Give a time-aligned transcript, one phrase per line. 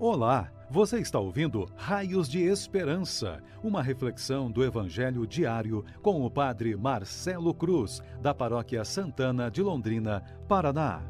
[0.00, 6.74] Olá, você está ouvindo Raios de Esperança, uma reflexão do Evangelho diário com o Padre
[6.74, 11.00] Marcelo Cruz, da Paróquia Santana de Londrina, Paraná.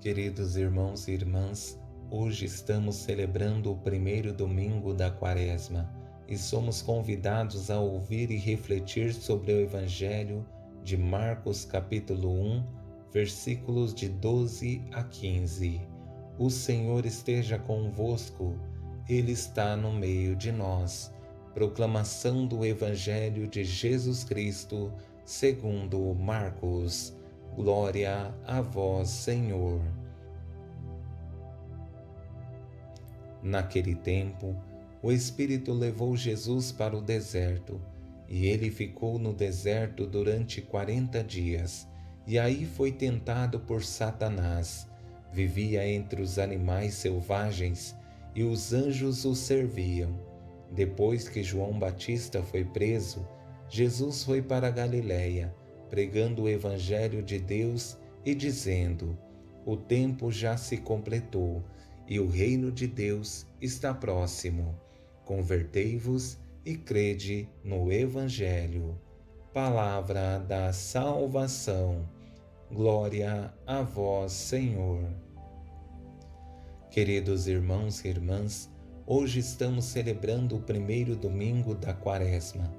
[0.00, 1.80] Queridos irmãos e irmãs,
[2.10, 5.88] hoje estamos celebrando o primeiro domingo da Quaresma
[6.26, 10.44] e somos convidados a ouvir e refletir sobre o Evangelho
[10.82, 15.80] de Marcos, capítulo 1 versículos de 12 a 15.
[16.38, 18.54] O Senhor esteja convosco,
[19.08, 21.12] Ele está no meio de nós.
[21.54, 24.92] Proclamação do Evangelho de Jesus Cristo,
[25.24, 27.16] segundo Marcos.
[27.56, 29.80] Glória a vós, Senhor.
[33.42, 34.54] Naquele tempo,
[35.02, 37.80] o Espírito levou Jesus para o deserto,
[38.28, 41.88] e ele ficou no deserto durante quarenta dias
[42.28, 44.86] e aí foi tentado por Satanás.
[45.32, 47.96] Vivia entre os animais selvagens
[48.34, 50.14] e os anjos o serviam.
[50.70, 53.26] Depois que João Batista foi preso,
[53.70, 55.54] Jesus foi para Galiléia,
[55.88, 59.18] pregando o evangelho de Deus e dizendo:
[59.64, 61.64] O tempo já se completou
[62.06, 64.78] e o reino de Deus está próximo.
[65.24, 69.00] Convertei-vos e crede no evangelho.
[69.54, 72.17] Palavra da salvação.
[72.70, 75.02] Glória a vós, Senhor.
[76.90, 78.70] Queridos irmãos e irmãs,
[79.06, 82.70] hoje estamos celebrando o primeiro domingo da Quaresma.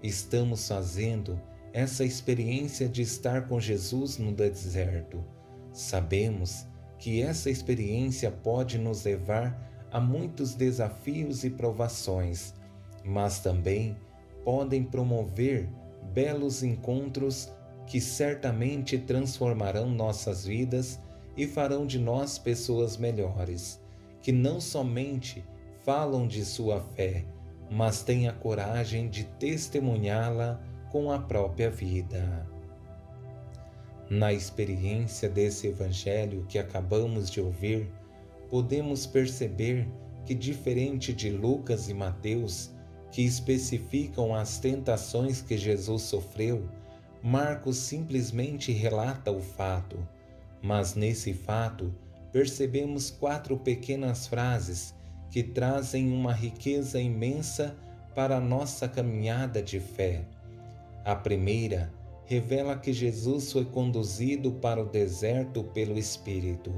[0.00, 1.40] Estamos fazendo
[1.72, 5.24] essa experiência de estar com Jesus no deserto.
[5.72, 6.64] Sabemos
[6.96, 12.54] que essa experiência pode nos levar a muitos desafios e provações,
[13.04, 13.96] mas também
[14.44, 15.68] podem promover
[16.14, 17.50] belos encontros
[17.86, 21.00] que certamente transformarão nossas vidas
[21.36, 23.80] e farão de nós pessoas melhores,
[24.20, 25.44] que não somente
[25.84, 27.24] falam de sua fé,
[27.70, 30.60] mas têm a coragem de testemunhá-la
[30.90, 32.46] com a própria vida.
[34.10, 37.90] Na experiência desse Evangelho que acabamos de ouvir,
[38.50, 39.88] podemos perceber
[40.26, 42.70] que, diferente de Lucas e Mateus,
[43.10, 46.68] que especificam as tentações que Jesus sofreu,
[47.22, 49.96] Marcos simplesmente relata o fato,
[50.60, 51.94] mas nesse fato
[52.32, 54.92] percebemos quatro pequenas frases
[55.30, 57.76] que trazem uma riqueza imensa
[58.14, 60.24] para a nossa caminhada de fé.
[61.04, 61.92] A primeira
[62.26, 66.72] revela que Jesus foi conduzido para o deserto pelo Espírito.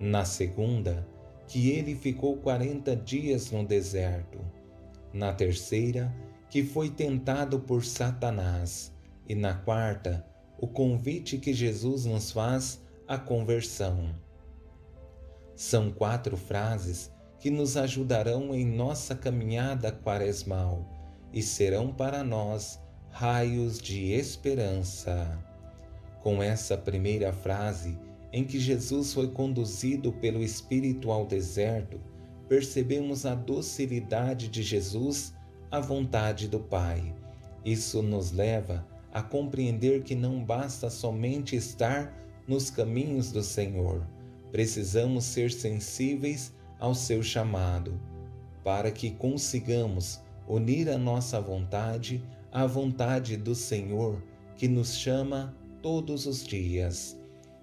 [0.00, 1.06] Na segunda,
[1.46, 4.38] que ele ficou quarenta dias no deserto.
[5.12, 6.14] Na terceira,
[6.48, 8.95] que foi tentado por Satanás.
[9.28, 10.24] E na quarta,
[10.58, 14.14] o convite que Jesus nos faz à conversão.
[15.54, 20.86] São quatro frases que nos ajudarão em nossa caminhada quaresmal
[21.32, 25.38] e serão para nós raios de esperança.
[26.22, 27.98] Com essa primeira frase,
[28.32, 32.00] em que Jesus foi conduzido pelo Espírito ao deserto,
[32.48, 35.34] percebemos a docilidade de Jesus
[35.70, 37.14] à vontade do Pai.
[37.64, 42.12] Isso nos leva a compreender que não basta somente estar
[42.46, 44.06] nos caminhos do Senhor,
[44.52, 47.98] precisamos ser sensíveis ao seu chamado,
[48.62, 52.22] para que consigamos unir a nossa vontade
[52.52, 54.22] à vontade do Senhor
[54.54, 57.18] que nos chama todos os dias.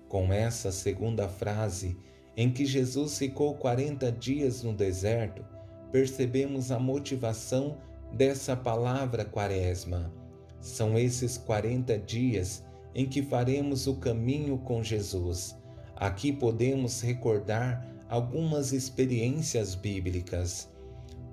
[0.10, 1.96] Com essa segunda frase,
[2.36, 5.46] em que Jesus ficou 40 dias no deserto,
[5.92, 7.78] percebemos a motivação
[8.12, 10.23] dessa palavra quaresma
[10.64, 12.64] são esses 40 dias
[12.96, 15.58] em que faremos o caminho com Jesus.
[15.94, 20.70] Aqui podemos recordar algumas experiências bíblicas.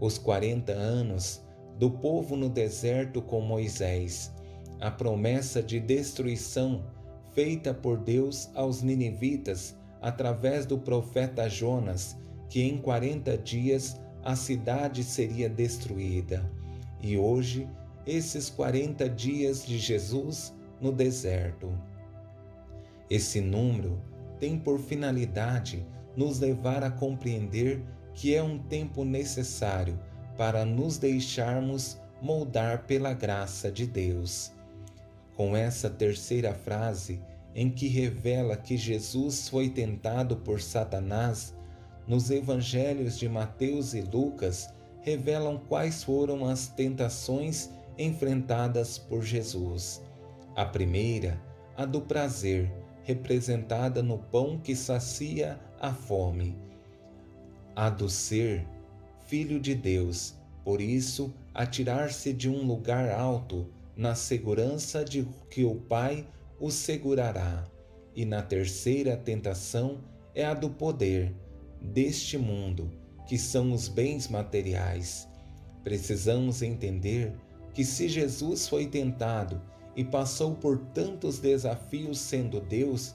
[0.00, 1.40] Os 40 anos
[1.78, 4.32] do povo no deserto com Moisés,
[4.80, 6.84] a promessa de destruição
[7.32, 12.16] feita por Deus aos ninivitas através do profeta Jonas,
[12.48, 16.50] que em 40 dias a cidade seria destruída.
[17.00, 17.68] E hoje
[18.06, 21.70] esses 40 dias de Jesus no deserto.
[23.08, 24.00] Esse número
[24.38, 25.86] tem por finalidade
[26.16, 27.82] nos levar a compreender
[28.14, 29.98] que é um tempo necessário
[30.36, 34.52] para nos deixarmos moldar pela graça de Deus.
[35.36, 37.20] Com essa terceira frase,
[37.54, 41.54] em que revela que Jesus foi tentado por Satanás,
[42.06, 44.68] nos evangelhos de Mateus e Lucas
[45.00, 47.70] revelam quais foram as tentações
[48.00, 50.02] enfrentadas por Jesus.
[50.56, 51.40] A primeira,
[51.76, 56.56] a do prazer, representada no pão que sacia a fome.
[57.76, 58.66] A do ser
[59.26, 65.74] filho de Deus, por isso, atirar-se de um lugar alto, na segurança de que o
[65.74, 66.26] Pai
[66.58, 67.66] o segurará.
[68.16, 69.98] E na terceira tentação
[70.34, 71.34] é a do poder
[71.80, 72.90] deste mundo,
[73.26, 75.28] que são os bens materiais.
[75.84, 77.34] Precisamos entender
[77.72, 79.60] que se Jesus foi tentado
[79.96, 83.14] e passou por tantos desafios sendo Deus,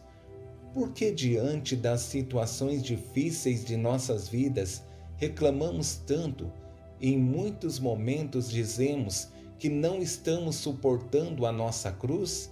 [0.73, 4.83] por que diante das situações difíceis de nossas vidas
[5.15, 6.51] reclamamos tanto
[6.99, 12.51] e em muitos momentos dizemos que não estamos suportando a nossa cruz?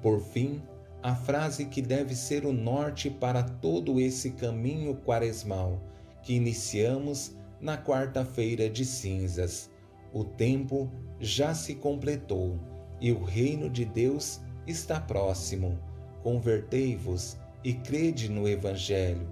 [0.00, 0.62] Por fim,
[1.02, 5.78] a frase que deve ser o norte para todo esse caminho quaresmal
[6.22, 9.70] que iniciamos na quarta-feira de cinzas.
[10.14, 10.88] O tempo
[11.18, 12.56] já se completou
[13.00, 15.76] e o reino de Deus está próximo.
[16.22, 19.26] Convertei-vos e crede no Evangelho.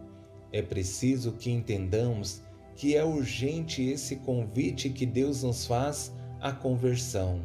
[0.53, 2.43] É preciso que entendamos
[2.75, 7.41] que é urgente esse convite que Deus nos faz à conversão.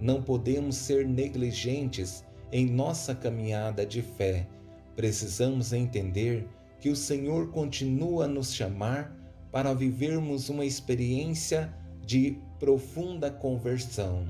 [0.00, 4.48] Não podemos ser negligentes em nossa caminhada de fé.
[4.96, 6.48] Precisamos entender
[6.80, 9.16] que o Senhor continua a nos chamar
[9.52, 11.72] para vivermos uma experiência
[12.04, 14.26] de profunda conversão,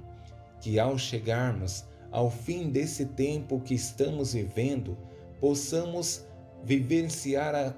[0.60, 4.96] que ao chegarmos ao fim desse tempo que estamos vivendo,
[5.40, 6.26] possamos
[6.62, 7.74] vivenciar a,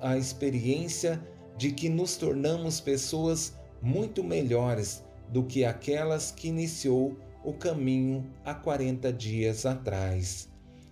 [0.00, 1.22] a experiência
[1.56, 8.52] de que nos tornamos pessoas muito melhores do que aquelas que iniciou o caminho há
[8.54, 10.48] 40 dias atrás.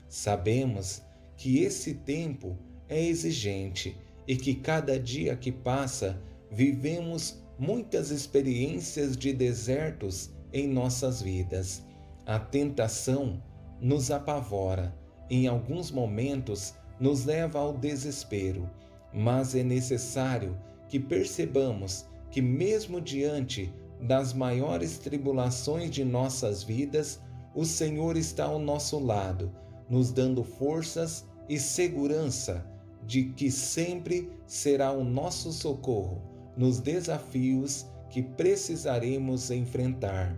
[0.09, 1.03] Sabemos
[1.37, 2.57] que esse tempo
[2.89, 3.97] é exigente
[4.27, 11.83] e que cada dia que passa vivemos muitas experiências de desertos em nossas vidas.
[12.27, 13.43] A tentação
[13.81, 14.95] nos apavora,
[15.31, 18.69] em alguns momentos nos leva ao desespero,
[19.13, 20.57] mas é necessário
[20.89, 27.21] que percebamos que, mesmo diante das maiores tribulações de nossas vidas,
[27.55, 29.53] o Senhor está ao nosso lado,
[29.89, 32.67] nos dando forças e segurança
[33.07, 40.37] de que sempre será o nosso socorro nos desafios que precisaremos enfrentar.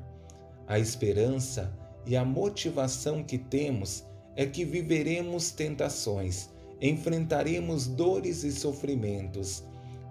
[0.66, 1.72] A esperança
[2.06, 4.04] e a motivação que temos
[4.34, 9.64] é que viveremos tentações, enfrentaremos dores e sofrimentos,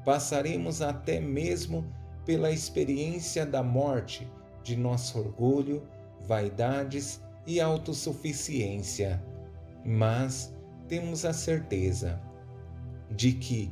[0.04, 1.86] passaremos até mesmo
[2.26, 4.28] pela experiência da morte
[4.64, 5.84] de nosso orgulho,
[6.28, 9.24] vaidades e autossuficiência.
[9.86, 10.54] Mas
[10.88, 12.20] temos a certeza
[13.12, 13.72] de que,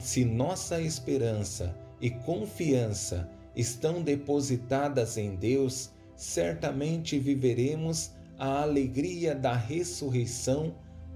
[0.00, 10.74] se nossa esperança e confiança estão depositadas em Deus, certamente viveremos a alegria da ressurreição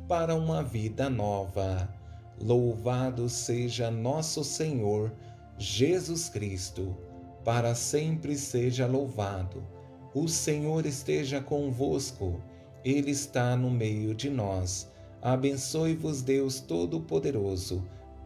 [0.09, 1.89] para uma vida nova.
[2.41, 5.13] Louvado seja nosso Senhor
[5.59, 6.97] Jesus Cristo,
[7.45, 9.63] para sempre seja louvado.
[10.15, 12.41] O Senhor esteja convosco,
[12.83, 14.91] Ele está no meio de nós.
[15.21, 17.85] Abençoe-vos, Deus Todo-Poderoso,